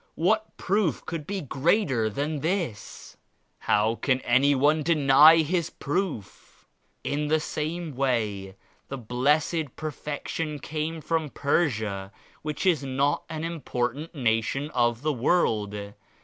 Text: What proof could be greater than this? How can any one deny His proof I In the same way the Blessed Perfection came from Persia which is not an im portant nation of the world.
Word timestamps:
What 0.15 0.57
proof 0.57 1.05
could 1.05 1.27
be 1.27 1.41
greater 1.41 2.09
than 2.09 2.39
this? 2.39 3.17
How 3.59 3.93
can 3.93 4.19
any 4.21 4.55
one 4.55 4.81
deny 4.81 5.43
His 5.43 5.69
proof 5.69 6.65
I 7.05 7.09
In 7.09 7.27
the 7.27 7.39
same 7.39 7.95
way 7.95 8.55
the 8.87 8.97
Blessed 8.97 9.75
Perfection 9.75 10.57
came 10.57 11.01
from 11.01 11.29
Persia 11.29 12.11
which 12.41 12.65
is 12.65 12.83
not 12.83 13.21
an 13.29 13.43
im 13.43 13.61
portant 13.61 14.15
nation 14.15 14.71
of 14.71 15.03
the 15.03 15.13
world. 15.13 15.75